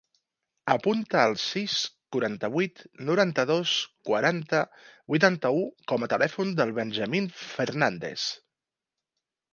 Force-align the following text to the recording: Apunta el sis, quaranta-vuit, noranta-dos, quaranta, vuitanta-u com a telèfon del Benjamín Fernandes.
Apunta 0.75 1.19
el 1.31 1.35
sis, 1.41 1.75
quaranta-vuit, 2.15 2.81
noranta-dos, 3.09 3.73
quaranta, 4.11 4.63
vuitanta-u 5.15 5.61
com 5.93 6.07
a 6.09 6.13
telèfon 6.15 6.55
del 6.63 6.75
Benjamín 6.81 7.29
Fernandes. 7.47 8.29